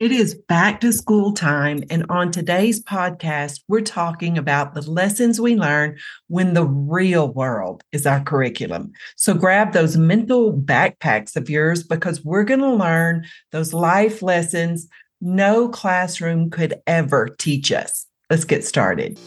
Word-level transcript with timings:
It 0.00 0.12
is 0.12 0.34
back 0.34 0.80
to 0.80 0.94
school 0.94 1.34
time. 1.34 1.84
And 1.90 2.06
on 2.08 2.30
today's 2.30 2.82
podcast, 2.82 3.60
we're 3.68 3.82
talking 3.82 4.38
about 4.38 4.72
the 4.72 4.80
lessons 4.90 5.38
we 5.38 5.56
learn 5.56 5.98
when 6.28 6.54
the 6.54 6.64
real 6.64 7.34
world 7.34 7.84
is 7.92 8.06
our 8.06 8.22
curriculum. 8.22 8.92
So 9.16 9.34
grab 9.34 9.74
those 9.74 9.98
mental 9.98 10.54
backpacks 10.54 11.36
of 11.36 11.50
yours 11.50 11.82
because 11.82 12.24
we're 12.24 12.44
going 12.44 12.60
to 12.60 12.72
learn 12.72 13.26
those 13.52 13.74
life 13.74 14.22
lessons 14.22 14.88
no 15.20 15.68
classroom 15.68 16.48
could 16.48 16.80
ever 16.86 17.28
teach 17.38 17.70
us. 17.70 18.06
Let's 18.30 18.44
get 18.44 18.64
started. 18.64 19.20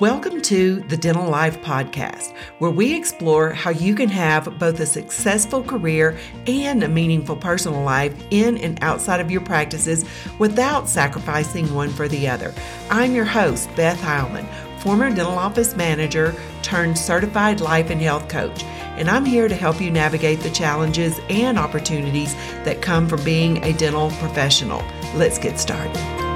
Welcome 0.00 0.42
to 0.42 0.76
the 0.82 0.96
Dental 0.96 1.28
Life 1.28 1.60
Podcast, 1.60 2.32
where 2.60 2.70
we 2.70 2.94
explore 2.94 3.50
how 3.50 3.70
you 3.70 3.96
can 3.96 4.08
have 4.10 4.56
both 4.56 4.78
a 4.78 4.86
successful 4.86 5.60
career 5.60 6.16
and 6.46 6.84
a 6.84 6.88
meaningful 6.88 7.34
personal 7.34 7.82
life 7.82 8.14
in 8.30 8.58
and 8.58 8.78
outside 8.80 9.18
of 9.18 9.28
your 9.28 9.40
practices 9.40 10.04
without 10.38 10.88
sacrificing 10.88 11.74
one 11.74 11.90
for 11.90 12.06
the 12.06 12.28
other. 12.28 12.54
I'm 12.90 13.12
your 13.12 13.24
host, 13.24 13.68
Beth 13.74 14.00
Heilman, 14.00 14.46
former 14.78 15.08
dental 15.08 15.36
office 15.36 15.74
manager 15.74 16.32
turned 16.62 16.96
certified 16.96 17.60
life 17.60 17.90
and 17.90 18.00
health 18.00 18.28
coach, 18.28 18.62
and 18.62 19.10
I'm 19.10 19.24
here 19.24 19.48
to 19.48 19.56
help 19.56 19.80
you 19.80 19.90
navigate 19.90 20.38
the 20.42 20.50
challenges 20.50 21.18
and 21.28 21.58
opportunities 21.58 22.36
that 22.62 22.82
come 22.82 23.08
from 23.08 23.24
being 23.24 23.64
a 23.64 23.72
dental 23.72 24.12
professional. 24.12 24.80
Let's 25.16 25.40
get 25.40 25.58
started. 25.58 26.27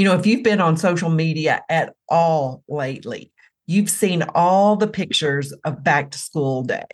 You 0.00 0.06
know, 0.06 0.14
if 0.14 0.24
you've 0.24 0.42
been 0.42 0.62
on 0.62 0.78
social 0.78 1.10
media 1.10 1.62
at 1.68 1.94
all 2.08 2.64
lately, 2.70 3.30
you've 3.66 3.90
seen 3.90 4.22
all 4.34 4.74
the 4.74 4.86
pictures 4.86 5.52
of 5.66 5.84
back 5.84 6.10
to 6.12 6.18
school 6.18 6.62
day. 6.62 6.86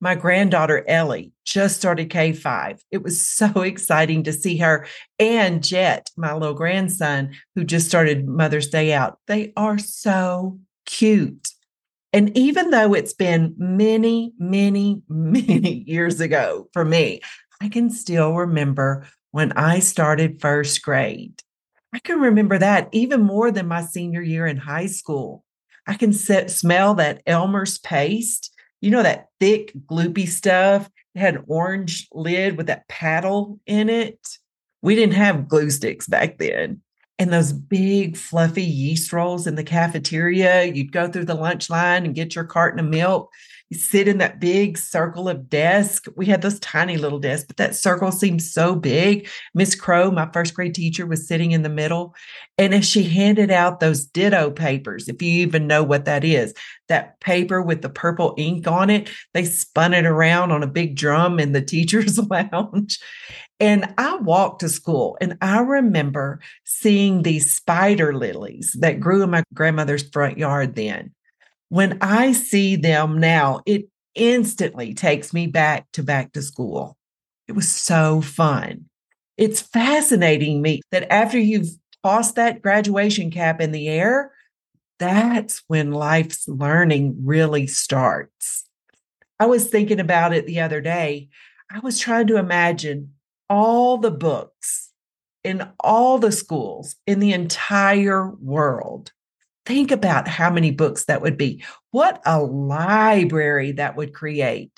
My 0.00 0.14
granddaughter 0.14 0.84
Ellie 0.86 1.32
just 1.44 1.78
started 1.78 2.10
K5. 2.10 2.78
It 2.92 3.02
was 3.02 3.28
so 3.28 3.62
exciting 3.62 4.22
to 4.22 4.32
see 4.32 4.56
her 4.58 4.86
and 5.18 5.64
Jet, 5.64 6.10
my 6.16 6.32
little 6.32 6.54
grandson, 6.54 7.32
who 7.56 7.64
just 7.64 7.88
started 7.88 8.28
Mother's 8.28 8.68
Day 8.68 8.92
out. 8.92 9.18
They 9.26 9.52
are 9.56 9.76
so 9.76 10.60
cute. 10.86 11.48
And 12.12 12.38
even 12.38 12.70
though 12.70 12.94
it's 12.94 13.14
been 13.14 13.52
many, 13.58 14.32
many, 14.38 15.02
many 15.08 15.82
years 15.88 16.20
ago 16.20 16.68
for 16.72 16.84
me, 16.84 17.20
I 17.60 17.68
can 17.68 17.90
still 17.90 18.32
remember 18.32 19.08
when 19.32 19.50
I 19.54 19.80
started 19.80 20.40
first 20.40 20.80
grade. 20.82 21.42
I 21.94 22.00
can 22.00 22.18
remember 22.18 22.58
that 22.58 22.88
even 22.90 23.22
more 23.22 23.52
than 23.52 23.68
my 23.68 23.80
senior 23.80 24.20
year 24.20 24.48
in 24.48 24.56
high 24.56 24.86
school. 24.86 25.44
I 25.86 25.94
can 25.94 26.12
set, 26.12 26.50
smell 26.50 26.94
that 26.94 27.22
Elmer's 27.24 27.78
paste, 27.78 28.52
you 28.80 28.90
know, 28.90 29.04
that 29.04 29.28
thick, 29.38 29.72
gloopy 29.86 30.26
stuff. 30.26 30.90
It 31.14 31.20
had 31.20 31.36
an 31.36 31.44
orange 31.46 32.08
lid 32.12 32.56
with 32.56 32.66
that 32.66 32.88
paddle 32.88 33.60
in 33.64 33.88
it. 33.88 34.18
We 34.82 34.96
didn't 34.96 35.14
have 35.14 35.46
glue 35.46 35.70
sticks 35.70 36.08
back 36.08 36.38
then. 36.38 36.82
And 37.20 37.32
those 37.32 37.52
big, 37.52 38.16
fluffy 38.16 38.64
yeast 38.64 39.12
rolls 39.12 39.46
in 39.46 39.54
the 39.54 39.62
cafeteria. 39.62 40.64
You'd 40.64 40.90
go 40.90 41.06
through 41.06 41.26
the 41.26 41.34
lunch 41.36 41.70
line 41.70 42.04
and 42.04 42.14
get 42.14 42.34
your 42.34 42.42
carton 42.42 42.80
of 42.80 42.86
milk 42.86 43.30
you 43.70 43.78
sit 43.78 44.08
in 44.08 44.18
that 44.18 44.40
big 44.40 44.76
circle 44.76 45.28
of 45.28 45.48
desk. 45.48 46.06
We 46.16 46.26
had 46.26 46.42
those 46.42 46.60
tiny 46.60 46.98
little 46.98 47.18
desks, 47.18 47.46
but 47.46 47.56
that 47.56 47.74
circle 47.74 48.12
seemed 48.12 48.42
so 48.42 48.74
big. 48.74 49.28
Miss 49.54 49.74
Crow, 49.74 50.10
my 50.10 50.28
first 50.32 50.54
grade 50.54 50.74
teacher, 50.74 51.06
was 51.06 51.26
sitting 51.26 51.52
in 51.52 51.62
the 51.62 51.68
middle. 51.70 52.14
And 52.58 52.74
as 52.74 52.86
she 52.86 53.04
handed 53.04 53.50
out 53.50 53.80
those 53.80 54.04
ditto 54.04 54.50
papers, 54.50 55.08
if 55.08 55.22
you 55.22 55.30
even 55.30 55.66
know 55.66 55.82
what 55.82 56.04
that 56.04 56.24
is, 56.24 56.52
that 56.88 57.18
paper 57.20 57.62
with 57.62 57.80
the 57.80 57.88
purple 57.88 58.34
ink 58.36 58.66
on 58.68 58.90
it, 58.90 59.10
they 59.32 59.44
spun 59.44 59.94
it 59.94 60.04
around 60.04 60.52
on 60.52 60.62
a 60.62 60.68
big 60.68 60.94
drum 60.94 61.40
in 61.40 61.52
the 61.52 61.62
teacher's 61.62 62.18
lounge. 62.30 62.98
And 63.60 63.94
I 63.96 64.16
walked 64.16 64.60
to 64.60 64.68
school 64.68 65.16
and 65.20 65.38
I 65.40 65.60
remember 65.60 66.40
seeing 66.64 67.22
these 67.22 67.54
spider 67.54 68.12
lilies 68.12 68.76
that 68.80 69.00
grew 69.00 69.22
in 69.22 69.30
my 69.30 69.42
grandmother's 69.54 70.06
front 70.10 70.36
yard 70.36 70.74
then 70.74 71.13
when 71.74 71.98
I 72.00 72.30
see 72.30 72.76
them 72.76 73.18
now, 73.18 73.60
it 73.66 73.88
instantly 74.14 74.94
takes 74.94 75.34
me 75.34 75.48
back 75.48 75.90
to 75.94 76.04
back 76.04 76.32
to 76.34 76.40
school. 76.40 76.96
It 77.48 77.52
was 77.56 77.68
so 77.68 78.20
fun. 78.20 78.84
It's 79.36 79.60
fascinating 79.60 80.62
me 80.62 80.82
that 80.92 81.12
after 81.12 81.36
you've 81.36 81.70
tossed 82.04 82.36
that 82.36 82.62
graduation 82.62 83.32
cap 83.32 83.60
in 83.60 83.72
the 83.72 83.88
air, 83.88 84.30
that's 85.00 85.64
when 85.66 85.90
life's 85.90 86.46
learning 86.46 87.16
really 87.24 87.66
starts. 87.66 88.68
I 89.40 89.46
was 89.46 89.66
thinking 89.66 89.98
about 89.98 90.32
it 90.32 90.46
the 90.46 90.60
other 90.60 90.80
day. 90.80 91.28
I 91.68 91.80
was 91.80 91.98
trying 91.98 92.28
to 92.28 92.36
imagine 92.36 93.14
all 93.50 93.98
the 93.98 94.12
books 94.12 94.92
in 95.42 95.68
all 95.80 96.18
the 96.18 96.30
schools 96.30 96.94
in 97.04 97.18
the 97.18 97.32
entire 97.32 98.30
world 98.30 99.10
Think 99.66 99.90
about 99.90 100.28
how 100.28 100.50
many 100.50 100.70
books 100.70 101.06
that 101.06 101.22
would 101.22 101.36
be. 101.36 101.64
What 101.90 102.20
a 102.26 102.40
library 102.42 103.72
that 103.72 103.96
would 103.96 104.12
create. 104.12 104.70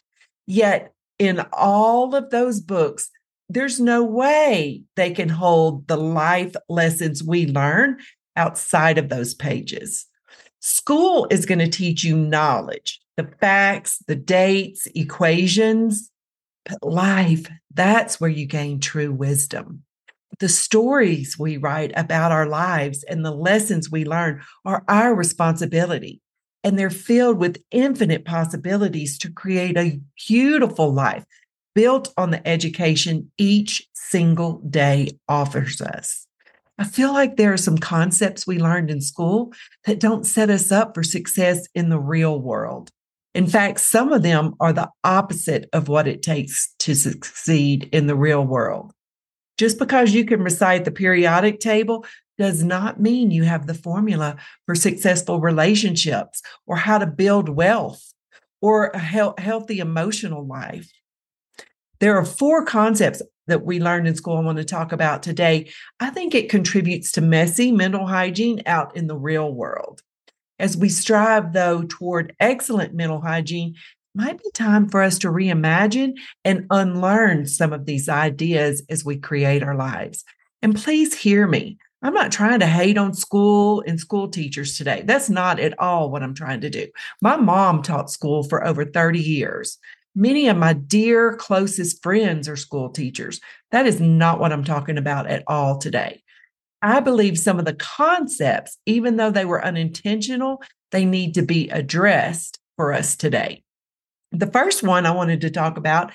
Yet, 0.47 0.93
in 1.19 1.45
all 1.53 2.15
of 2.15 2.31
those 2.31 2.61
books, 2.61 3.11
there's 3.49 3.81
no 3.81 4.05
way 4.05 4.83
they 4.97 5.11
can 5.11 5.29
hold 5.29 5.89
the 5.89 5.97
life 5.97 6.55
lessons 6.69 7.23
we 7.23 7.47
learn 7.47 7.99
outside 8.37 8.99
of 8.99 9.09
those 9.09 9.35
pages. 9.35 10.07
School 10.61 11.27
is 11.31 11.47
going 11.47 11.61
to 11.61 11.69
teach 11.69 12.05
you 12.05 12.17
knowledge, 12.17 13.01
the 13.17 13.29
facts, 13.41 14.03
the 14.07 14.17
dates, 14.17 14.87
equations. 14.95 16.11
But 16.65 16.83
life, 16.83 17.49
that's 17.73 18.21
where 18.21 18.31
you 18.31 18.47
gain 18.47 18.81
true 18.81 19.13
wisdom 19.13 19.85
the 20.39 20.49
stories 20.49 21.39
we 21.39 21.57
write 21.57 21.93
about 21.97 22.33
our 22.33 22.47
lives 22.47 23.05
and 23.05 23.25
the 23.25 23.31
lessons 23.31 23.91
we 23.91 24.05
learn 24.05 24.43
are 24.65 24.85
our 24.89 25.15
responsibility. 25.15 26.21
And 26.63 26.79
they're 26.79 26.91
filled 26.91 27.39
with 27.39 27.63
infinite 27.71 28.25
possibilities 28.25 29.19
to 29.19 29.33
create 29.33 29.77
a 29.77 30.01
beautiful 30.29 30.93
life 30.93 31.25
built 31.75 32.13
on 32.17 32.31
the 32.31 32.47
education 32.49 33.31
each 33.39 33.87
single 33.93 34.61
day 34.69 35.19
offers 35.29 35.81
us. 35.81 36.27
I 36.79 36.85
feel 36.85 37.13
like 37.13 37.37
there 37.37 37.53
are 37.53 37.59
some 37.59 37.79
concepts 37.79 38.47
we 38.47 38.59
learned 38.59 38.91
in 38.91 39.01
school 39.01 39.53
that 39.85 40.01
don't 40.01 40.27
set 40.27 40.51
us 40.51 40.71
up 40.71 40.95
for 40.95 41.03
success 41.03 41.67
in 41.75 41.89
the 41.89 41.99
real 41.99 42.41
world. 42.41 42.91
In 43.35 43.47
fact, 43.47 43.81
some 43.81 44.13
of 44.13 44.23
them 44.23 44.55
are 44.61 44.73
the 44.73 44.91
opposite 45.05 45.69
of 45.73 45.89
what 45.89 46.09
it 46.09 46.23
takes 46.23 46.75
to 46.81 46.95
succeed 46.95 47.89
in 47.93 48.07
the 48.07 48.17
real 48.17 48.45
world. 48.45 48.93
Just 49.57 49.79
because 49.79 50.13
you 50.13 50.25
can 50.25 50.43
recite 50.43 50.85
the 50.85 50.91
periodic 50.91 51.61
table 51.61 52.05
does 52.39 52.63
not 52.63 53.01
mean 53.01 53.31
you 53.31 53.45
have 53.45 53.67
the 53.67 53.75
formula 53.75 54.37
for 54.67 54.75
successful 54.75 55.41
relationships 55.41 56.43
or 56.67 56.77
how 56.77 56.99
to 56.99 57.07
build 57.07 57.49
wealth 57.49 58.13
or 58.61 58.89
a 58.89 58.99
he- 58.99 59.43
healthy 59.43 59.79
emotional 59.79 60.47
life. 60.47 60.91
There 62.01 62.17
are 62.17 62.25
four 62.25 62.65
concepts 62.65 63.23
that 63.47 63.65
we 63.65 63.81
learned 63.81 64.07
in 64.07 64.15
school 64.15 64.37
I 64.37 64.41
want 64.41 64.59
to 64.59 64.65
talk 64.65 64.93
about 64.93 65.23
today. 65.23 65.71
I 66.01 66.11
think 66.11 66.35
it 66.35 66.51
contributes 66.51 67.13
to 67.13 67.21
messy 67.21 67.73
mental 67.73 68.07
hygiene 68.07 68.63
out 68.67 68.97
in 68.97 69.07
the 69.07 69.17
real 69.17 69.53
world. 69.53 70.03
As 70.59 70.77
we 70.77 70.89
strive, 70.89 71.53
though, 71.53 71.85
toward 71.89 72.35
excellent 72.41 72.95
mental 72.95 73.21
hygiene, 73.21 73.77
might 74.17 74.43
be 74.43 74.51
time 74.55 74.89
for 74.89 75.03
us 75.03 75.19
to 75.21 75.29
reimagine 75.29 76.15
and 76.45 76.67
unlearn 76.71 77.47
some 77.47 77.73
of 77.73 77.85
these 77.85 78.09
ideas 78.09 78.83
as 78.89 79.05
we 79.05 79.19
create 79.19 79.63
our 79.63 79.77
lives. 79.77 80.25
And 80.63 80.75
please 80.75 81.15
hear 81.15 81.47
me. 81.47 81.79
I'm 82.03 82.15
not 82.15 82.33
trying 82.33 82.61
to 82.61 82.67
hate 82.67 82.99
on 82.99 83.15
school 83.15 83.83
and 83.87 83.99
school 84.01 84.29
teachers 84.29 84.77
today. 84.77 85.03
That's 85.05 85.29
not 85.29 85.61
at 85.61 85.79
all 85.79 86.11
what 86.11 86.23
I'm 86.23 86.35
trying 86.35 86.61
to 86.63 86.71
do. 86.71 86.87
My 87.21 87.37
mom 87.37 87.83
taught 87.83 88.11
school 88.11 88.43
for 88.43 88.67
over 88.67 88.85
30 88.85 89.21
years. 89.21 89.79
Many 90.15 90.49
of 90.49 90.57
my 90.57 90.73
dear 90.73 91.35
closest 91.35 92.03
friends 92.03 92.49
are 92.49 92.57
school 92.57 92.91
teachers. 92.91 93.41
That 93.71 93.87
is 93.87 94.01
not 94.01 94.41
what 94.41 94.53
I'm 94.53 94.65
talking 94.65 94.99
about 94.99 95.27
at 95.27 95.43
all 95.47 95.79
today. 95.79 96.23
I 96.81 97.01
believe 97.01 97.39
some 97.39 97.59
of 97.59 97.65
the 97.65 97.75
concepts, 97.75 98.79
even 98.87 99.17
though 99.17 99.31
they 99.31 99.45
were 99.45 99.65
unintentional, 99.65 100.63
they 100.93 101.05
need 101.05 101.35
to 101.35 101.43
be 101.43 101.69
addressed 101.71 102.59
for 102.77 102.93
us 102.93 103.17
today. 103.17 103.63
The 104.33 104.47
first 104.47 104.83
one 104.83 105.07
I 105.07 105.13
wanted 105.13 105.41
to 105.43 105.51
talk 105.51 105.77
about 105.77 106.13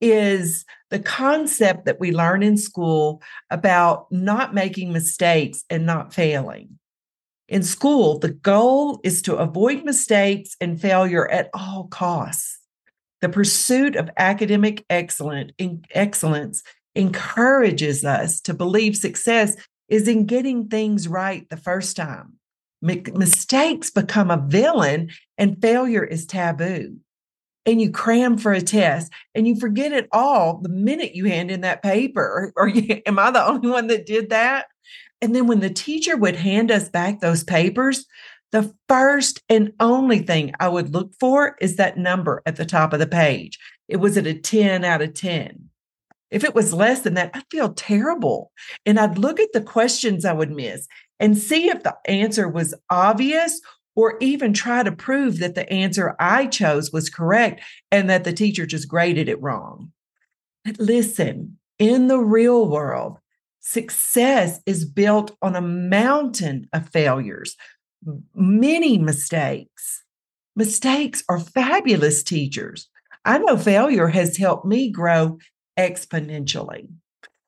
is 0.00 0.64
the 0.90 0.98
concept 0.98 1.86
that 1.86 1.98
we 1.98 2.12
learn 2.12 2.42
in 2.42 2.56
school 2.56 3.22
about 3.50 4.10
not 4.12 4.54
making 4.54 4.92
mistakes 4.92 5.64
and 5.70 5.86
not 5.86 6.12
failing. 6.12 6.78
In 7.48 7.62
school, 7.62 8.18
the 8.18 8.32
goal 8.32 9.00
is 9.04 9.22
to 9.22 9.36
avoid 9.36 9.84
mistakes 9.84 10.56
and 10.60 10.80
failure 10.80 11.30
at 11.30 11.50
all 11.54 11.88
costs. 11.90 12.58
The 13.20 13.28
pursuit 13.28 13.96
of 13.96 14.10
academic 14.16 14.84
excellence 14.90 15.52
encourages 16.94 18.04
us 18.04 18.40
to 18.40 18.54
believe 18.54 18.96
success 18.96 19.56
is 19.88 20.08
in 20.08 20.26
getting 20.26 20.68
things 20.68 21.08
right 21.08 21.48
the 21.48 21.56
first 21.56 21.96
time. 21.96 22.34
Mistakes 22.82 23.90
become 23.90 24.30
a 24.30 24.44
villain 24.46 25.10
and 25.38 25.60
failure 25.60 26.04
is 26.04 26.26
taboo. 26.26 26.98
And 27.66 27.80
you 27.80 27.90
cram 27.90 28.36
for 28.36 28.52
a 28.52 28.60
test 28.60 29.12
and 29.34 29.48
you 29.48 29.56
forget 29.56 29.92
it 29.92 30.08
all 30.12 30.58
the 30.58 30.68
minute 30.68 31.14
you 31.14 31.26
hand 31.26 31.50
in 31.50 31.62
that 31.62 31.82
paper. 31.82 32.52
Or, 32.56 32.68
am 33.06 33.18
I 33.18 33.30
the 33.30 33.46
only 33.46 33.68
one 33.68 33.86
that 33.88 34.06
did 34.06 34.30
that? 34.30 34.66
And 35.20 35.34
then 35.34 35.46
when 35.46 35.60
the 35.60 35.70
teacher 35.70 36.16
would 36.16 36.36
hand 36.36 36.70
us 36.70 36.88
back 36.88 37.20
those 37.20 37.44
papers, 37.44 38.06
the 38.52 38.74
first 38.88 39.42
and 39.48 39.72
only 39.80 40.20
thing 40.20 40.52
I 40.60 40.68
would 40.68 40.92
look 40.92 41.12
for 41.18 41.56
is 41.60 41.76
that 41.76 41.98
number 41.98 42.42
at 42.46 42.56
the 42.56 42.66
top 42.66 42.92
of 42.92 43.00
the 43.00 43.06
page. 43.06 43.58
It 43.88 43.96
was 43.96 44.16
at 44.16 44.26
a 44.26 44.34
10 44.34 44.84
out 44.84 45.02
of 45.02 45.14
10. 45.14 45.70
If 46.30 46.44
it 46.44 46.54
was 46.54 46.72
less 46.74 47.00
than 47.00 47.14
that, 47.14 47.30
I'd 47.34 47.44
feel 47.50 47.72
terrible. 47.72 48.52
And 48.86 48.98
I'd 48.98 49.18
look 49.18 49.40
at 49.40 49.52
the 49.52 49.60
questions 49.60 50.24
I 50.24 50.32
would 50.32 50.50
miss 50.50 50.86
and 51.20 51.38
see 51.38 51.68
if 51.68 51.82
the 51.82 51.96
answer 52.06 52.48
was 52.48 52.74
obvious 52.90 53.60
or 53.96 54.16
even 54.20 54.52
try 54.52 54.82
to 54.82 54.92
prove 54.92 55.38
that 55.38 55.54
the 55.54 55.70
answer 55.72 56.16
I 56.18 56.46
chose 56.46 56.92
was 56.92 57.10
correct 57.10 57.62
and 57.90 58.10
that 58.10 58.24
the 58.24 58.32
teacher 58.32 58.66
just 58.66 58.88
graded 58.88 59.28
it 59.28 59.40
wrong. 59.40 59.92
But 60.64 60.78
listen, 60.78 61.58
in 61.78 62.08
the 62.08 62.18
real 62.18 62.68
world, 62.68 63.18
success 63.60 64.60
is 64.66 64.84
built 64.84 65.36
on 65.42 65.56
a 65.56 65.60
mountain 65.60 66.68
of 66.72 66.88
failures, 66.88 67.56
many 68.34 68.98
mistakes. 68.98 70.02
Mistakes 70.56 71.24
are 71.28 71.40
fabulous 71.40 72.22
teachers. 72.22 72.88
I 73.24 73.38
know 73.38 73.56
failure 73.56 74.08
has 74.08 74.36
helped 74.36 74.66
me 74.66 74.90
grow 74.90 75.38
exponentially. 75.78 76.88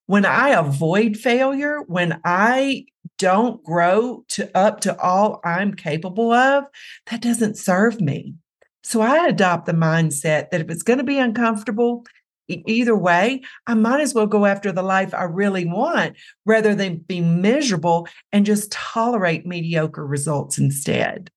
When 0.07 0.25
I 0.25 0.51
avoid 0.51 1.17
failure, 1.17 1.81
when 1.87 2.21
I 2.25 2.87
don't 3.19 3.63
grow 3.65 4.25
to 4.29 4.57
up 4.57 4.81
to 4.81 4.99
all 5.01 5.41
I'm 5.45 5.75
capable 5.75 6.33
of, 6.33 6.65
that 7.11 7.23
doesn't 7.23 7.57
serve 7.57 8.01
me. 8.01 8.35
So 8.83 9.01
I 9.01 9.27
adopt 9.27 9.67
the 9.67 9.73
mindset 9.73 10.51
that 10.51 10.61
if 10.61 10.71
it's 10.71 10.83
going 10.83 10.99
to 10.99 11.05
be 11.05 11.19
uncomfortable, 11.19 12.05
either 12.49 12.97
way, 12.97 13.43
I 13.67 13.75
might 13.75 14.01
as 14.01 14.15
well 14.15 14.27
go 14.27 14.47
after 14.47 14.71
the 14.71 14.83
life 14.83 15.13
I 15.13 15.25
really 15.25 15.67
want 15.67 16.17
rather 16.45 16.75
than 16.75 16.99
be 16.99 17.21
miserable 17.21 18.07
and 18.33 18.47
just 18.47 18.71
tolerate 18.71 19.47
mediocre 19.47 20.07
results 20.07 20.59
instead. 20.59 21.31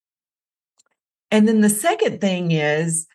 And 1.32 1.48
then 1.48 1.62
the 1.62 1.70
second 1.70 2.22
thing 2.22 2.52
is 2.52 3.08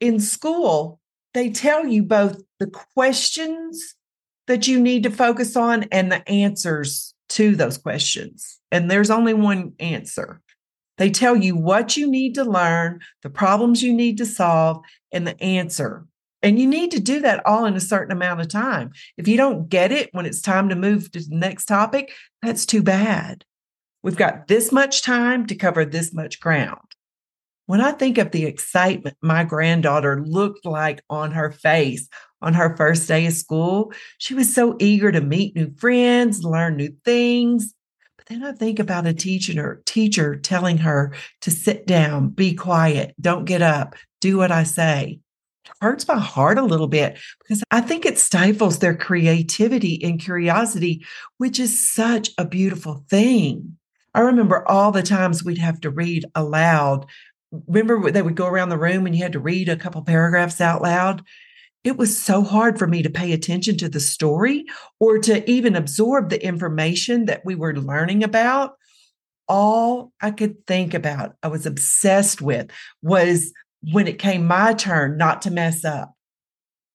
in 0.00 0.20
school, 0.20 1.00
they 1.32 1.50
tell 1.50 1.86
you 1.86 2.02
both 2.02 2.42
the 2.58 2.66
questions 2.66 3.94
that 4.46 4.68
you 4.68 4.78
need 4.80 5.02
to 5.04 5.10
focus 5.10 5.56
on 5.56 5.84
and 5.84 6.12
the 6.12 6.28
answers 6.28 7.14
to 7.34 7.54
those 7.54 7.78
questions. 7.78 8.60
And 8.70 8.90
there's 8.90 9.10
only 9.10 9.34
one 9.34 9.72
answer. 9.78 10.40
They 10.98 11.10
tell 11.10 11.36
you 11.36 11.56
what 11.56 11.96
you 11.96 12.10
need 12.10 12.34
to 12.36 12.44
learn, 12.44 13.00
the 13.22 13.30
problems 13.30 13.82
you 13.82 13.92
need 13.92 14.18
to 14.18 14.26
solve, 14.26 14.84
and 15.12 15.26
the 15.26 15.40
answer. 15.42 16.06
And 16.42 16.58
you 16.58 16.66
need 16.66 16.90
to 16.90 17.00
do 17.00 17.20
that 17.20 17.44
all 17.46 17.64
in 17.64 17.74
a 17.74 17.80
certain 17.80 18.12
amount 18.12 18.40
of 18.40 18.48
time. 18.48 18.92
If 19.16 19.26
you 19.26 19.36
don't 19.36 19.68
get 19.68 19.90
it 19.90 20.10
when 20.12 20.26
it's 20.26 20.42
time 20.42 20.68
to 20.68 20.76
move 20.76 21.10
to 21.12 21.20
the 21.20 21.34
next 21.34 21.64
topic, 21.64 22.12
that's 22.42 22.66
too 22.66 22.82
bad. 22.82 23.44
We've 24.02 24.16
got 24.16 24.46
this 24.46 24.70
much 24.70 25.02
time 25.02 25.46
to 25.46 25.54
cover 25.54 25.84
this 25.84 26.12
much 26.12 26.38
ground. 26.40 26.78
When 27.66 27.80
I 27.80 27.92
think 27.92 28.18
of 28.18 28.30
the 28.30 28.44
excitement 28.44 29.16
my 29.22 29.44
granddaughter 29.44 30.22
looked 30.22 30.66
like 30.66 31.02
on 31.08 31.32
her 31.32 31.50
face 31.50 32.08
on 32.42 32.52
her 32.52 32.76
first 32.76 33.08
day 33.08 33.24
of 33.26 33.32
school, 33.32 33.92
she 34.18 34.34
was 34.34 34.54
so 34.54 34.76
eager 34.78 35.10
to 35.10 35.22
meet 35.22 35.56
new 35.56 35.72
friends, 35.78 36.44
learn 36.44 36.76
new 36.76 36.94
things. 37.06 37.74
But 38.18 38.26
then 38.26 38.44
I 38.44 38.52
think 38.52 38.78
about 38.78 39.06
a 39.06 39.14
teacher, 39.14 39.82
teacher 39.86 40.36
telling 40.36 40.76
her 40.78 41.14
to 41.40 41.50
sit 41.50 41.86
down, 41.86 42.28
be 42.28 42.52
quiet, 42.54 43.14
don't 43.18 43.46
get 43.46 43.62
up, 43.62 43.94
do 44.20 44.36
what 44.36 44.52
I 44.52 44.64
say. 44.64 45.20
It 45.64 45.72
hurts 45.80 46.06
my 46.06 46.18
heart 46.18 46.58
a 46.58 46.62
little 46.62 46.86
bit 46.86 47.18
because 47.40 47.62
I 47.70 47.80
think 47.80 48.04
it 48.04 48.18
stifles 48.18 48.80
their 48.80 48.94
creativity 48.94 50.04
and 50.04 50.20
curiosity, 50.20 51.02
which 51.38 51.58
is 51.58 51.94
such 51.94 52.28
a 52.36 52.44
beautiful 52.44 53.06
thing. 53.08 53.78
I 54.14 54.20
remember 54.20 54.68
all 54.68 54.92
the 54.92 55.02
times 55.02 55.42
we'd 55.42 55.58
have 55.58 55.80
to 55.80 55.90
read 55.90 56.26
aloud 56.34 57.06
remember 57.66 58.10
they 58.10 58.22
would 58.22 58.36
go 58.36 58.46
around 58.46 58.68
the 58.68 58.78
room 58.78 59.06
and 59.06 59.14
you 59.14 59.22
had 59.22 59.32
to 59.32 59.40
read 59.40 59.68
a 59.68 59.76
couple 59.76 60.02
paragraphs 60.02 60.60
out 60.60 60.82
loud? 60.82 61.22
It 61.82 61.98
was 61.98 62.16
so 62.16 62.42
hard 62.42 62.78
for 62.78 62.86
me 62.86 63.02
to 63.02 63.10
pay 63.10 63.32
attention 63.32 63.76
to 63.78 63.88
the 63.88 64.00
story 64.00 64.64
or 64.98 65.18
to 65.18 65.48
even 65.50 65.76
absorb 65.76 66.30
the 66.30 66.44
information 66.44 67.26
that 67.26 67.44
we 67.44 67.54
were 67.54 67.76
learning 67.76 68.24
about. 68.24 68.74
All 69.46 70.12
i 70.22 70.30
could 70.30 70.66
think 70.66 70.94
about 70.94 71.34
i 71.42 71.48
was 71.48 71.66
obsessed 71.66 72.40
with 72.40 72.70
was 73.02 73.52
when 73.92 74.08
it 74.08 74.18
came 74.18 74.46
my 74.46 74.72
turn 74.72 75.18
not 75.18 75.42
to 75.42 75.50
mess 75.50 75.84
up. 75.84 76.14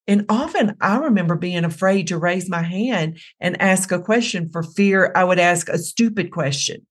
And 0.08 0.26
often 0.28 0.74
I 0.80 0.96
remember 0.96 1.36
being 1.36 1.64
afraid 1.64 2.08
to 2.08 2.18
raise 2.18 2.50
my 2.50 2.62
hand 2.62 3.20
and 3.38 3.60
ask 3.62 3.92
a 3.92 4.00
question 4.00 4.50
for 4.50 4.64
fear 4.64 5.12
I 5.14 5.22
would 5.22 5.38
ask 5.38 5.68
a 5.68 5.78
stupid 5.78 6.32
question 6.32 6.84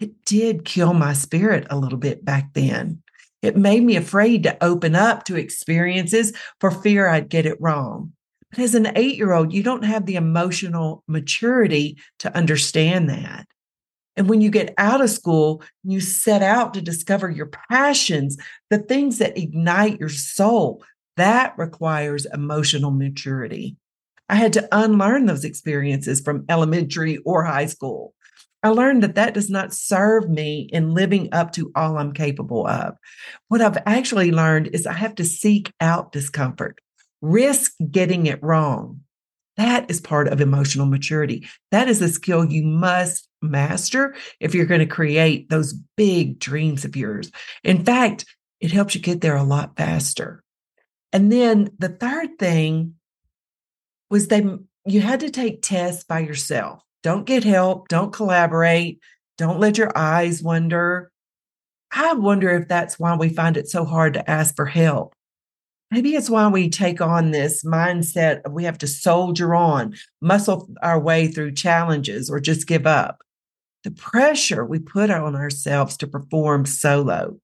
it 0.00 0.24
did 0.24 0.64
kill 0.64 0.94
my 0.94 1.12
spirit 1.12 1.66
a 1.70 1.78
little 1.78 1.98
bit 1.98 2.24
back 2.24 2.54
then. 2.54 3.02
It 3.42 3.56
made 3.56 3.82
me 3.82 3.96
afraid 3.96 4.42
to 4.42 4.62
open 4.62 4.94
up 4.94 5.24
to 5.24 5.36
experiences 5.36 6.32
for 6.58 6.70
fear 6.70 7.08
I'd 7.08 7.28
get 7.28 7.46
it 7.46 7.60
wrong. 7.60 8.12
But 8.50 8.60
as 8.60 8.74
an 8.74 8.92
eight 8.96 9.16
year 9.16 9.32
old, 9.32 9.52
you 9.52 9.62
don't 9.62 9.84
have 9.84 10.06
the 10.06 10.16
emotional 10.16 11.04
maturity 11.06 11.98
to 12.18 12.34
understand 12.36 13.08
that. 13.08 13.46
And 14.16 14.28
when 14.28 14.40
you 14.40 14.50
get 14.50 14.74
out 14.76 15.00
of 15.00 15.08
school, 15.08 15.62
you 15.84 16.00
set 16.00 16.42
out 16.42 16.74
to 16.74 16.82
discover 16.82 17.30
your 17.30 17.50
passions, 17.70 18.36
the 18.68 18.78
things 18.78 19.18
that 19.18 19.38
ignite 19.38 20.00
your 20.00 20.08
soul. 20.08 20.82
That 21.16 21.54
requires 21.56 22.26
emotional 22.26 22.90
maturity. 22.90 23.76
I 24.28 24.34
had 24.34 24.52
to 24.54 24.68
unlearn 24.72 25.26
those 25.26 25.44
experiences 25.44 26.20
from 26.20 26.44
elementary 26.48 27.18
or 27.18 27.44
high 27.44 27.66
school. 27.66 28.14
I 28.62 28.68
learned 28.68 29.02
that 29.02 29.14
that 29.14 29.34
does 29.34 29.48
not 29.48 29.72
serve 29.72 30.28
me 30.28 30.68
in 30.72 30.94
living 30.94 31.30
up 31.32 31.52
to 31.52 31.72
all 31.74 31.96
I'm 31.96 32.12
capable 32.12 32.66
of. 32.66 32.96
What 33.48 33.62
I've 33.62 33.78
actually 33.86 34.32
learned 34.32 34.68
is 34.68 34.86
I 34.86 34.92
have 34.92 35.14
to 35.16 35.24
seek 35.24 35.72
out 35.80 36.12
discomfort, 36.12 36.78
risk 37.22 37.72
getting 37.90 38.26
it 38.26 38.42
wrong. 38.42 39.00
That 39.56 39.90
is 39.90 40.00
part 40.00 40.28
of 40.28 40.40
emotional 40.40 40.86
maturity. 40.86 41.48
That 41.70 41.88
is 41.88 42.00
a 42.02 42.08
skill 42.08 42.44
you 42.44 42.62
must 42.62 43.28
master 43.42 44.14
if 44.38 44.54
you're 44.54 44.66
going 44.66 44.80
to 44.80 44.86
create 44.86 45.48
those 45.48 45.74
big 45.96 46.38
dreams 46.38 46.84
of 46.84 46.96
yours. 46.96 47.30
In 47.64 47.84
fact, 47.84 48.24
it 48.60 48.72
helps 48.72 48.94
you 48.94 49.00
get 49.00 49.20
there 49.20 49.36
a 49.36 49.42
lot 49.42 49.76
faster. 49.76 50.42
And 51.12 51.32
then 51.32 51.70
the 51.78 51.88
third 51.88 52.38
thing 52.38 52.94
was 54.10 54.28
they 54.28 54.44
you 54.86 55.00
had 55.00 55.20
to 55.20 55.30
take 55.30 55.62
tests 55.62 56.04
by 56.04 56.20
yourself. 56.20 56.82
Don't 57.02 57.24
get 57.24 57.44
help. 57.44 57.88
Don't 57.88 58.12
collaborate. 58.12 59.00
Don't 59.38 59.60
let 59.60 59.78
your 59.78 59.90
eyes 59.96 60.42
wander. 60.42 61.10
I 61.92 62.12
wonder 62.14 62.50
if 62.50 62.68
that's 62.68 62.98
why 62.98 63.16
we 63.16 63.30
find 63.30 63.56
it 63.56 63.68
so 63.68 63.84
hard 63.84 64.14
to 64.14 64.30
ask 64.30 64.54
for 64.54 64.66
help. 64.66 65.14
Maybe 65.90 66.14
it's 66.14 66.30
why 66.30 66.46
we 66.46 66.68
take 66.68 67.00
on 67.00 67.30
this 67.30 67.64
mindset 67.64 68.42
of 68.42 68.52
we 68.52 68.64
have 68.64 68.78
to 68.78 68.86
soldier 68.86 69.54
on, 69.54 69.96
muscle 70.20 70.68
our 70.82 71.00
way 71.00 71.26
through 71.26 71.52
challenges, 71.54 72.30
or 72.30 72.38
just 72.38 72.68
give 72.68 72.86
up. 72.86 73.22
The 73.82 73.90
pressure 73.90 74.64
we 74.64 74.78
put 74.78 75.10
on 75.10 75.34
ourselves 75.34 75.96
to 75.96 76.06
perform 76.06 76.64
solo. 76.66 77.38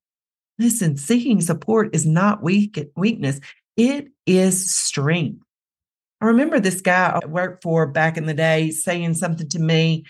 Listen, 0.58 0.96
seeking 0.96 1.40
support 1.40 1.94
is 1.94 2.06
not 2.06 2.42
weak, 2.42 2.78
weakness, 2.94 3.40
it 3.76 4.08
is 4.26 4.72
strength. 4.72 5.45
I 6.26 6.30
remember 6.30 6.58
this 6.58 6.80
guy 6.80 7.20
I 7.22 7.24
worked 7.24 7.62
for 7.62 7.86
back 7.86 8.16
in 8.16 8.26
the 8.26 8.34
day 8.34 8.72
saying 8.72 9.14
something 9.14 9.48
to 9.50 9.60
me. 9.60 10.04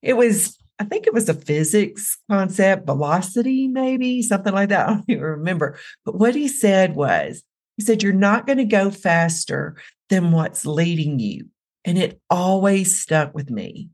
It 0.00 0.16
was, 0.16 0.56
I 0.78 0.84
think 0.84 1.06
it 1.06 1.12
was 1.12 1.28
a 1.28 1.34
physics 1.34 2.16
concept, 2.30 2.86
velocity, 2.86 3.68
maybe 3.68 4.22
something 4.22 4.54
like 4.54 4.70
that. 4.70 4.88
I 4.88 4.94
don't 4.94 5.04
even 5.08 5.22
remember. 5.22 5.78
But 6.06 6.14
what 6.14 6.34
he 6.34 6.48
said 6.48 6.96
was, 6.96 7.42
he 7.76 7.84
said, 7.84 8.02
You're 8.02 8.14
not 8.14 8.46
going 8.46 8.56
to 8.56 8.64
go 8.64 8.90
faster 8.90 9.76
than 10.08 10.32
what's 10.32 10.64
leading 10.64 11.18
you. 11.18 11.48
And 11.84 11.98
it 11.98 12.18
always 12.30 12.98
stuck 12.98 13.34
with 13.34 13.50
me. 13.50 13.90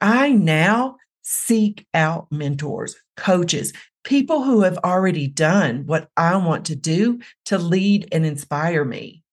I 0.00 0.30
now 0.30 0.98
seek 1.22 1.84
out 1.94 2.30
mentors, 2.30 2.94
coaches, 3.16 3.72
people 4.04 4.44
who 4.44 4.60
have 4.62 4.78
already 4.84 5.26
done 5.26 5.84
what 5.86 6.08
I 6.16 6.36
want 6.36 6.66
to 6.66 6.76
do 6.76 7.18
to 7.46 7.58
lead 7.58 8.06
and 8.12 8.24
inspire 8.24 8.84
me 8.84 9.24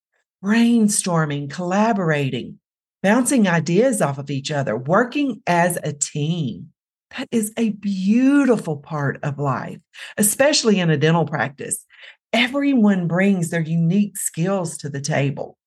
brainstorming, 0.43 1.49
collaborating, 1.49 2.59
bouncing 3.01 3.47
ideas 3.47 4.01
off 4.01 4.17
of 4.17 4.29
each 4.29 4.51
other, 4.51 4.77
working 4.77 5.41
as 5.47 5.77
a 5.83 5.93
team. 5.93 6.69
That 7.17 7.29
is 7.31 7.53
a 7.57 7.69
beautiful 7.69 8.77
part 8.77 9.19
of 9.23 9.39
life, 9.39 9.79
especially 10.17 10.79
in 10.79 10.89
a 10.89 10.97
dental 10.97 11.25
practice. 11.25 11.85
Everyone 12.33 13.07
brings 13.07 13.49
their 13.49 13.61
unique 13.61 14.17
skills 14.17 14.77
to 14.79 14.89
the 14.89 15.01
table. 15.01 15.57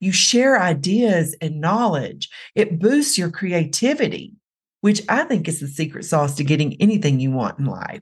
You 0.00 0.12
share 0.12 0.60
ideas 0.60 1.36
and 1.40 1.60
knowledge. 1.60 2.28
It 2.54 2.80
boosts 2.80 3.16
your 3.16 3.30
creativity, 3.30 4.34
which 4.80 5.02
I 5.08 5.24
think 5.24 5.48
is 5.48 5.60
the 5.60 5.68
secret 5.68 6.04
sauce 6.04 6.34
to 6.36 6.44
getting 6.44 6.80
anything 6.80 7.20
you 7.20 7.30
want 7.30 7.58
in 7.58 7.66
life. 7.66 8.00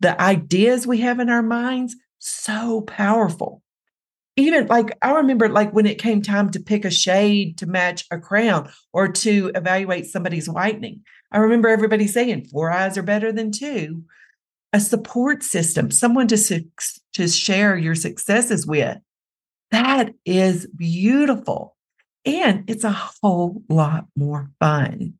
The 0.00 0.20
ideas 0.20 0.86
we 0.86 0.98
have 0.98 1.18
in 1.20 1.30
our 1.30 1.42
minds 1.42 1.96
so 2.18 2.82
powerful. 2.82 3.62
Even 4.38 4.68
like 4.68 4.96
I 5.02 5.10
remember, 5.10 5.48
like 5.48 5.72
when 5.72 5.84
it 5.84 6.00
came 6.00 6.22
time 6.22 6.50
to 6.52 6.60
pick 6.60 6.84
a 6.84 6.92
shade 6.92 7.58
to 7.58 7.66
match 7.66 8.06
a 8.12 8.18
crown 8.18 8.70
or 8.92 9.08
to 9.08 9.50
evaluate 9.56 10.06
somebody's 10.06 10.48
whitening, 10.48 11.02
I 11.32 11.38
remember 11.38 11.68
everybody 11.68 12.06
saying 12.06 12.46
four 12.46 12.70
eyes 12.70 12.96
are 12.96 13.02
better 13.02 13.32
than 13.32 13.50
two. 13.50 14.04
A 14.72 14.78
support 14.78 15.42
system, 15.42 15.90
someone 15.90 16.28
to, 16.28 16.64
to 17.14 17.28
share 17.28 17.76
your 17.76 17.96
successes 17.96 18.64
with. 18.64 18.98
That 19.72 20.14
is 20.24 20.68
beautiful. 20.68 21.76
And 22.24 22.62
it's 22.70 22.84
a 22.84 22.92
whole 23.20 23.62
lot 23.68 24.04
more 24.14 24.50
fun. 24.60 25.14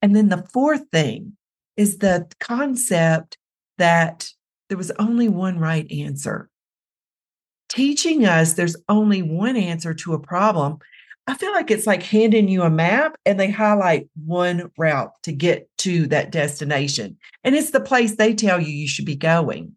And 0.00 0.16
then 0.16 0.30
the 0.30 0.46
fourth 0.54 0.84
thing 0.90 1.36
is 1.76 1.98
the 1.98 2.28
concept 2.40 3.36
that 3.76 4.30
there 4.68 4.78
was 4.78 4.90
only 4.92 5.28
one 5.28 5.58
right 5.58 5.90
answer. 5.92 6.48
Teaching 7.68 8.24
us 8.26 8.54
there's 8.54 8.76
only 8.88 9.22
one 9.22 9.56
answer 9.56 9.94
to 9.94 10.14
a 10.14 10.20
problem. 10.20 10.78
I 11.26 11.34
feel 11.34 11.52
like 11.52 11.70
it's 11.70 11.86
like 11.86 12.02
handing 12.02 12.48
you 12.48 12.62
a 12.62 12.70
map 12.70 13.16
and 13.24 13.40
they 13.40 13.50
highlight 13.50 14.08
one 14.24 14.70
route 14.76 15.12
to 15.22 15.32
get 15.32 15.68
to 15.78 16.06
that 16.08 16.30
destination. 16.30 17.16
And 17.42 17.54
it's 17.54 17.70
the 17.70 17.80
place 17.80 18.16
they 18.16 18.34
tell 18.34 18.60
you 18.60 18.68
you 18.68 18.88
should 18.88 19.06
be 19.06 19.16
going. 19.16 19.74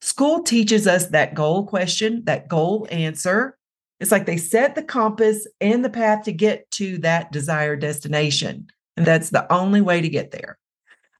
School 0.00 0.42
teaches 0.42 0.86
us 0.86 1.08
that 1.08 1.34
goal 1.34 1.66
question, 1.66 2.22
that 2.24 2.48
goal 2.48 2.86
answer. 2.90 3.58
It's 4.00 4.12
like 4.12 4.26
they 4.26 4.36
set 4.36 4.74
the 4.74 4.82
compass 4.82 5.46
and 5.60 5.84
the 5.84 5.90
path 5.90 6.24
to 6.24 6.32
get 6.32 6.70
to 6.72 6.98
that 6.98 7.32
desired 7.32 7.80
destination. 7.80 8.68
And 8.96 9.06
that's 9.06 9.30
the 9.30 9.50
only 9.52 9.80
way 9.80 10.00
to 10.00 10.08
get 10.08 10.30
there. 10.30 10.58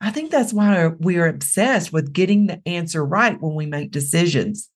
I 0.01 0.11
think 0.11 0.31
that's 0.31 0.53
why 0.53 0.89
we're 1.01 1.27
obsessed 1.27 1.93
with 1.93 2.13
getting 2.13 2.47
the 2.47 2.61
answer 2.67 3.05
right 3.05 3.41
when 3.41 3.55
we 3.55 3.67
make 3.67 3.91
decisions. 3.91 4.71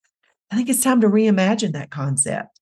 I 0.51 0.57
think 0.57 0.69
it's 0.69 0.83
time 0.83 1.01
to 1.03 1.09
reimagine 1.09 1.73
that 1.73 1.91
concept. 1.91 2.61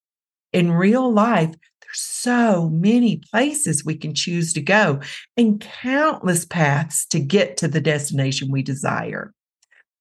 In 0.52 0.73
real 0.73 1.12
life, 1.12 1.50
there's 1.50 2.00
so 2.00 2.68
many 2.68 3.23
places 3.30 3.85
we 3.85 3.97
can 3.97 4.14
choose 4.14 4.52
to 4.52 4.61
go 4.61 5.00
and 5.37 5.61
countless 5.61 6.45
paths 6.45 7.07
to 7.07 7.21
get 7.21 7.57
to 7.59 7.68
the 7.68 7.80
destination 7.80 8.50
we 8.50 8.62
desire. 8.62 9.33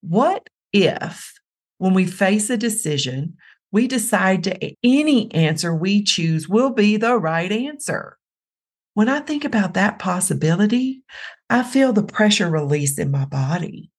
What 0.02 0.50
if, 0.74 1.34
when 1.78 1.94
we 1.94 2.06
face 2.06 2.50
a 2.50 2.58
decision, 2.58 3.38
we 3.72 3.88
decide 3.88 4.44
to 4.46 4.76
any 4.84 5.34
answer 5.34 5.74
we 5.74 6.04
choose 6.04 6.50
will 6.50 6.72
be 6.72 6.98
the 6.98 7.18
right 7.18 7.52
answer? 7.52 8.18
When 8.94 9.10
I 9.10 9.20
think 9.20 9.46
about 9.46 9.76
that 9.76 10.00
possibility, 10.00 11.04
I 11.50 11.64
feel 11.64 11.94
the 11.94 12.04
pressure 12.04 12.50
release 12.50 12.98
in 12.98 13.12
my 13.12 13.26
body. 13.26 13.92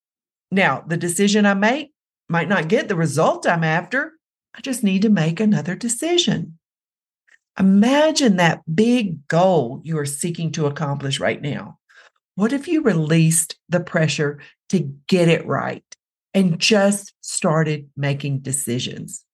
Now, 0.50 0.82
the 0.86 0.96
decision 0.96 1.46
I 1.46 1.54
make 1.54 1.92
might 2.28 2.48
not 2.48 2.68
get 2.68 2.88
the 2.88 2.96
result 2.96 3.46
I'm 3.46 3.64
after. 3.64 4.12
I 4.54 4.60
just 4.60 4.82
need 4.82 5.02
to 5.02 5.08
make 5.08 5.40
another 5.40 5.74
decision. 5.74 6.58
Imagine 7.58 8.36
that 8.36 8.62
big 8.72 9.26
goal 9.28 9.80
you 9.84 9.98
are 9.98 10.06
seeking 10.06 10.52
to 10.52 10.66
accomplish 10.66 11.18
right 11.18 11.40
now. 11.40 11.78
What 12.36 12.52
if 12.52 12.68
you 12.68 12.82
released 12.82 13.56
the 13.68 13.80
pressure 13.80 14.38
to 14.68 14.94
get 15.08 15.28
it 15.28 15.44
right 15.46 15.84
and 16.34 16.58
just 16.58 17.12
started 17.20 17.88
making 17.96 18.40
decisions? 18.40 19.24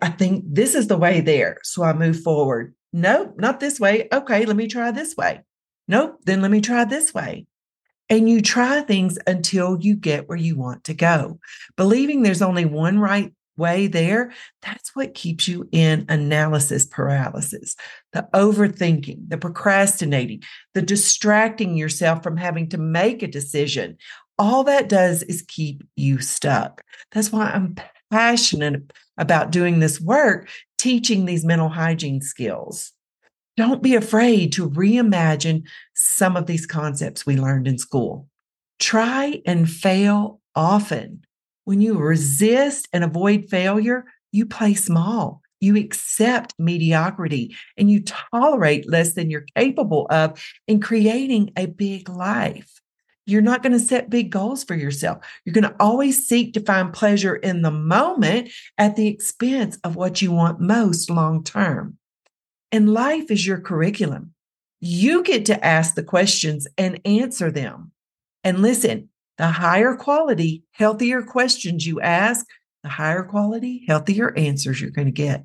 I 0.00 0.10
think 0.10 0.44
this 0.46 0.74
is 0.74 0.86
the 0.86 0.98
way 0.98 1.20
there. 1.20 1.58
So 1.64 1.82
I 1.82 1.92
move 1.92 2.22
forward. 2.22 2.74
Nope, 2.92 3.34
not 3.36 3.58
this 3.58 3.80
way. 3.80 4.08
Okay, 4.12 4.44
let 4.44 4.56
me 4.56 4.68
try 4.68 4.90
this 4.90 5.16
way. 5.16 5.40
Nope, 5.88 6.20
then 6.24 6.40
let 6.40 6.50
me 6.50 6.60
try 6.60 6.84
this 6.84 7.12
way. 7.12 7.46
And 8.12 8.28
you 8.28 8.42
try 8.42 8.82
things 8.82 9.18
until 9.26 9.78
you 9.80 9.96
get 9.96 10.28
where 10.28 10.36
you 10.36 10.54
want 10.54 10.84
to 10.84 10.92
go. 10.92 11.40
Believing 11.78 12.20
there's 12.20 12.42
only 12.42 12.66
one 12.66 12.98
right 12.98 13.32
way 13.56 13.86
there, 13.86 14.34
that's 14.60 14.94
what 14.94 15.14
keeps 15.14 15.48
you 15.48 15.66
in 15.72 16.04
analysis 16.10 16.84
paralysis, 16.84 17.74
the 18.12 18.28
overthinking, 18.34 19.30
the 19.30 19.38
procrastinating, 19.38 20.42
the 20.74 20.82
distracting 20.82 21.74
yourself 21.74 22.22
from 22.22 22.36
having 22.36 22.68
to 22.68 22.76
make 22.76 23.22
a 23.22 23.26
decision. 23.26 23.96
All 24.38 24.62
that 24.64 24.90
does 24.90 25.22
is 25.22 25.40
keep 25.48 25.82
you 25.96 26.18
stuck. 26.18 26.84
That's 27.12 27.32
why 27.32 27.46
I'm 27.46 27.76
passionate 28.10 28.92
about 29.16 29.52
doing 29.52 29.80
this 29.80 29.98
work, 30.02 30.50
teaching 30.76 31.24
these 31.24 31.46
mental 31.46 31.70
hygiene 31.70 32.20
skills. 32.20 32.92
Don't 33.56 33.82
be 33.82 33.94
afraid 33.94 34.52
to 34.54 34.70
reimagine 34.70 35.64
some 35.94 36.36
of 36.36 36.46
these 36.46 36.64
concepts 36.66 37.26
we 37.26 37.36
learned 37.36 37.68
in 37.68 37.76
school. 37.76 38.28
Try 38.78 39.42
and 39.44 39.70
fail 39.70 40.40
often. 40.54 41.24
When 41.64 41.80
you 41.80 41.98
resist 41.98 42.88
and 42.92 43.04
avoid 43.04 43.50
failure, 43.50 44.06
you 44.32 44.46
play 44.46 44.74
small. 44.74 45.42
You 45.60 45.76
accept 45.76 46.54
mediocrity 46.58 47.54
and 47.76 47.90
you 47.90 48.02
tolerate 48.02 48.90
less 48.90 49.12
than 49.12 49.30
you're 49.30 49.46
capable 49.54 50.06
of 50.10 50.42
in 50.66 50.80
creating 50.80 51.52
a 51.56 51.66
big 51.66 52.08
life. 52.08 52.80
You're 53.26 53.42
not 53.42 53.62
going 53.62 53.72
to 53.72 53.78
set 53.78 54.10
big 54.10 54.30
goals 54.30 54.64
for 54.64 54.74
yourself. 54.74 55.24
You're 55.44 55.52
going 55.52 55.62
to 55.62 55.76
always 55.78 56.26
seek 56.26 56.54
to 56.54 56.60
find 56.60 56.92
pleasure 56.92 57.36
in 57.36 57.62
the 57.62 57.70
moment 57.70 58.50
at 58.78 58.96
the 58.96 59.06
expense 59.06 59.78
of 59.84 59.94
what 59.94 60.20
you 60.20 60.32
want 60.32 60.58
most 60.58 61.08
long 61.08 61.44
term. 61.44 61.98
And 62.72 62.92
life 62.92 63.30
is 63.30 63.46
your 63.46 63.60
curriculum. 63.60 64.32
You 64.80 65.22
get 65.22 65.44
to 65.46 65.64
ask 65.64 65.94
the 65.94 66.02
questions 66.02 66.66
and 66.76 67.00
answer 67.04 67.50
them. 67.50 67.92
And 68.42 68.60
listen, 68.60 69.10
the 69.38 69.48
higher 69.48 69.94
quality, 69.94 70.64
healthier 70.72 71.22
questions 71.22 71.86
you 71.86 72.00
ask, 72.00 72.46
the 72.82 72.88
higher 72.88 73.22
quality, 73.22 73.84
healthier 73.86 74.36
answers 74.36 74.80
you're 74.80 74.90
going 74.90 75.06
to 75.06 75.12
get. 75.12 75.44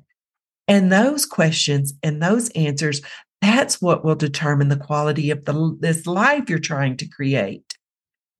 And 0.66 0.90
those 0.90 1.24
questions 1.24 1.94
and 2.02 2.20
those 2.22 2.50
answers, 2.50 3.00
that's 3.40 3.80
what 3.80 4.04
will 4.04 4.16
determine 4.16 4.68
the 4.68 4.76
quality 4.76 5.30
of 5.30 5.44
the, 5.44 5.76
this 5.78 6.06
life 6.06 6.50
you're 6.50 6.58
trying 6.58 6.96
to 6.96 7.08
create. 7.08 7.76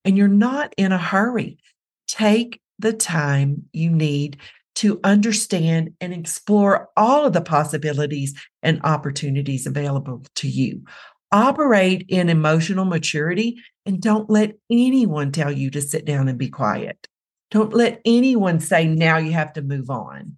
And 0.04 0.16
you're 0.16 0.28
not 0.28 0.75
in 0.76 0.92
a 0.92 0.99
hurry. 0.99 1.59
Take 2.07 2.61
the 2.78 2.92
time 2.92 3.68
you 3.73 3.90
need 3.90 4.38
to 4.78 5.00
understand 5.02 5.92
and 6.00 6.12
explore 6.12 6.88
all 6.97 7.26
of 7.26 7.32
the 7.32 7.40
possibilities 7.40 8.32
and 8.62 8.80
opportunities 8.85 9.66
available 9.66 10.25
to 10.37 10.49
you. 10.49 10.85
Operate 11.32 12.06
in 12.08 12.28
emotional 12.28 12.85
maturity 12.85 13.61
and 13.85 14.00
don't 14.00 14.30
let 14.30 14.54
anyone 14.70 15.32
tell 15.32 15.50
you 15.50 15.68
to 15.73 15.82
sit 15.82 16.04
down 16.04 16.28
and 16.28 16.38
be 16.38 16.49
quiet. 16.49 17.08
Don't 17.50 17.75
let 17.75 18.00
anyone 18.04 18.61
say, 18.61 18.87
now 18.87 19.16
you 19.16 19.32
have 19.32 19.52
to 19.54 19.62
move 19.62 19.90
on. 19.90 20.37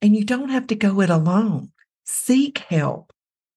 And 0.00 0.14
you 0.14 0.24
don't 0.24 0.50
have 0.50 0.68
to 0.68 0.76
go 0.76 1.00
it 1.00 1.10
alone. 1.10 1.72
Seek 2.04 2.58
help. 2.58 3.12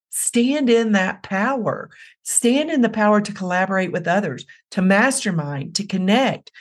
Stand 0.10 0.72
in 0.72 0.94
that 0.94 1.22
power. 1.22 1.92
Stand 2.24 2.72
in 2.72 2.82
the 2.82 2.90
power 2.90 3.22
to 3.22 3.32
collaborate 3.32 3.92
with 3.92 4.08
others, 4.08 4.44
to 4.72 4.82
mastermind, 4.82 5.76
to 5.76 5.86
connect, 5.86 6.52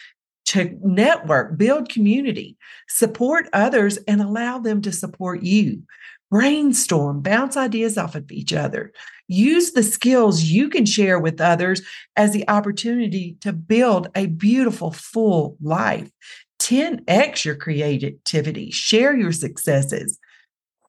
to 0.57 0.79
network, 0.83 1.59
build 1.59 1.89
community, 1.89 2.57
support 2.89 3.47
others, 3.53 3.99
and 4.09 4.21
allow 4.21 4.59
them 4.59 4.81
to 4.83 4.93
support 4.93 5.43
you. 5.43 5.83
Brainstorm, 6.31 7.23
bounce 7.23 7.57
ideas 7.57 7.99
off 7.99 8.15
of 8.15 8.33
each 8.33 8.53
other. 8.53 8.93
Use 9.29 9.73
the 9.73 9.83
skills 9.83 10.45
you 10.45 10.69
can 10.69 10.87
share 10.87 11.19
with 11.19 11.41
others 11.41 11.83
as 12.17 12.33
the 12.33 12.49
opportunity 12.49 13.37
to 13.41 13.53
build 13.53 14.09
a 14.15 14.27
beautiful, 14.27 14.91
full 14.91 15.57
life. 15.61 16.11
10x 16.59 17.45
your 17.45 17.55
creativity, 17.55 18.71
share 18.71 19.15
your 19.15 19.33
successes, 19.33 20.19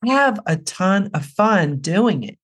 have 0.05 0.39
a 0.45 0.55
ton 0.55 1.09
of 1.13 1.25
fun 1.25 1.77
doing 1.79 2.23
it, 2.23 2.39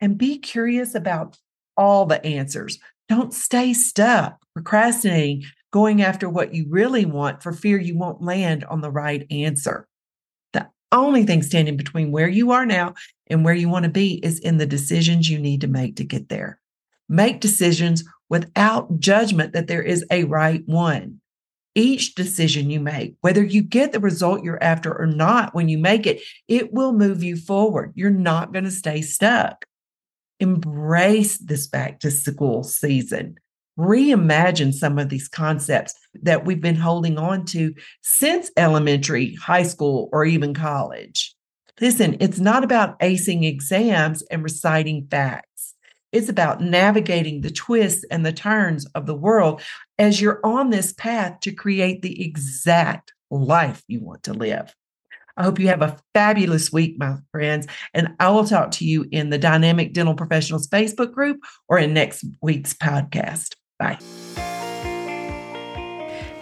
and 0.00 0.16
be 0.16 0.38
curious 0.38 0.94
about 0.94 1.36
all 1.76 2.06
the 2.06 2.24
answers. 2.24 2.78
Don't 3.08 3.34
stay 3.34 3.72
stuck 3.72 4.38
procrastinating 4.54 5.44
going 5.76 6.00
after 6.00 6.26
what 6.26 6.54
you 6.54 6.64
really 6.70 7.04
want 7.04 7.42
for 7.42 7.52
fear 7.52 7.78
you 7.78 7.98
won't 7.98 8.22
land 8.22 8.64
on 8.64 8.80
the 8.80 8.90
right 8.90 9.26
answer. 9.30 9.86
The 10.54 10.66
only 10.90 11.26
thing 11.26 11.42
standing 11.42 11.76
between 11.76 12.10
where 12.10 12.30
you 12.30 12.52
are 12.52 12.64
now 12.64 12.94
and 13.26 13.44
where 13.44 13.52
you 13.52 13.68
want 13.68 13.82
to 13.82 13.90
be 13.90 14.14
is 14.24 14.38
in 14.38 14.56
the 14.56 14.64
decisions 14.64 15.28
you 15.28 15.38
need 15.38 15.60
to 15.60 15.66
make 15.66 15.96
to 15.96 16.04
get 16.04 16.30
there. 16.30 16.58
Make 17.10 17.42
decisions 17.42 18.04
without 18.30 19.00
judgment 19.00 19.52
that 19.52 19.66
there 19.66 19.82
is 19.82 20.02
a 20.10 20.24
right 20.24 20.62
one. 20.64 21.20
Each 21.74 22.14
decision 22.14 22.70
you 22.70 22.80
make, 22.80 23.16
whether 23.20 23.44
you 23.44 23.60
get 23.60 23.92
the 23.92 24.00
result 24.00 24.42
you're 24.42 24.64
after 24.64 24.98
or 24.98 25.04
not, 25.04 25.54
when 25.54 25.68
you 25.68 25.76
make 25.76 26.06
it, 26.06 26.22
it 26.48 26.72
will 26.72 26.94
move 26.94 27.22
you 27.22 27.36
forward. 27.36 27.92
You're 27.94 28.08
not 28.08 28.54
going 28.54 28.64
to 28.64 28.70
stay 28.70 29.02
stuck. 29.02 29.66
Embrace 30.40 31.36
this 31.36 31.66
back 31.66 32.00
to 32.00 32.10
school 32.10 32.64
season 32.64 33.36
reimagine 33.78 34.72
some 34.72 34.98
of 34.98 35.08
these 35.08 35.28
concepts 35.28 35.94
that 36.22 36.44
we've 36.44 36.60
been 36.60 36.76
holding 36.76 37.18
on 37.18 37.44
to 37.46 37.74
since 38.02 38.50
elementary, 38.56 39.34
high 39.34 39.62
school, 39.62 40.08
or 40.12 40.24
even 40.24 40.54
college. 40.54 41.34
Listen, 41.80 42.16
it's 42.20 42.38
not 42.38 42.64
about 42.64 42.98
acing 43.00 43.44
exams 43.44 44.22
and 44.30 44.42
reciting 44.42 45.06
facts. 45.10 45.74
It's 46.10 46.30
about 46.30 46.62
navigating 46.62 47.42
the 47.42 47.50
twists 47.50 48.04
and 48.10 48.24
the 48.24 48.32
turns 48.32 48.86
of 48.94 49.04
the 49.04 49.14
world 49.14 49.60
as 49.98 50.20
you're 50.20 50.40
on 50.44 50.70
this 50.70 50.94
path 50.94 51.40
to 51.40 51.52
create 51.52 52.00
the 52.00 52.24
exact 52.24 53.12
life 53.30 53.82
you 53.88 54.00
want 54.00 54.22
to 54.22 54.32
live. 54.32 54.74
I 55.36 55.42
hope 55.42 55.58
you 55.58 55.68
have 55.68 55.82
a 55.82 55.98
fabulous 56.14 56.72
week, 56.72 56.98
my 56.98 57.16
friends, 57.30 57.66
and 57.92 58.14
I 58.18 58.30
will 58.30 58.46
talk 58.46 58.70
to 58.72 58.86
you 58.86 59.06
in 59.10 59.28
the 59.28 59.36
Dynamic 59.36 59.92
Dental 59.92 60.14
Professionals 60.14 60.68
Facebook 60.68 61.12
group 61.12 61.40
or 61.68 61.78
in 61.78 61.92
next 61.92 62.24
week's 62.40 62.72
podcast. 62.72 63.54
Bye. 63.78 63.98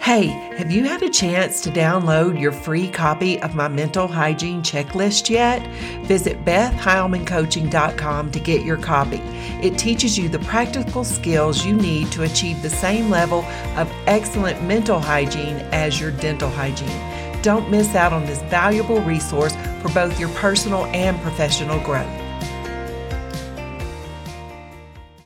Hey, 0.05 0.27
have 0.57 0.71
you 0.71 0.83
had 0.83 1.01
a 1.01 1.09
chance 1.09 1.61
to 1.61 1.71
download 1.71 2.39
your 2.39 2.51
free 2.51 2.87
copy 2.87 3.41
of 3.41 3.55
my 3.55 3.67
mental 3.67 4.07
hygiene 4.07 4.61
checklist 4.61 5.31
yet? 5.31 5.65
Visit 6.05 6.45
BethHeilmanCoaching.com 6.45 8.31
to 8.31 8.39
get 8.39 8.63
your 8.63 8.77
copy. 8.77 9.17
It 9.63 9.79
teaches 9.79 10.15
you 10.15 10.29
the 10.29 10.37
practical 10.39 11.03
skills 11.03 11.65
you 11.65 11.73
need 11.73 12.11
to 12.11 12.21
achieve 12.21 12.61
the 12.61 12.69
same 12.69 13.09
level 13.09 13.43
of 13.77 13.91
excellent 14.05 14.63
mental 14.63 14.99
hygiene 14.99 15.57
as 15.71 15.99
your 15.99 16.11
dental 16.11 16.51
hygiene. 16.51 17.41
Don't 17.41 17.71
miss 17.71 17.95
out 17.95 18.13
on 18.13 18.27
this 18.27 18.43
valuable 18.43 19.01
resource 19.01 19.55
for 19.81 19.89
both 19.89 20.19
your 20.19 20.29
personal 20.35 20.85
and 20.85 21.19
professional 21.21 21.79
growth. 21.79 22.24